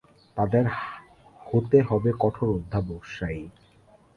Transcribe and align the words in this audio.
তাদের 0.37 0.65
হতে 1.41 1.77
হবে 1.81 2.09
কঠোর 2.19 2.47
অধ্যবসায়ী। 2.55 3.43